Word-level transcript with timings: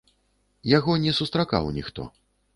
Яго 0.77 0.95
не 1.03 1.13
сустракаў 1.19 1.71
ніхто. 1.79 2.09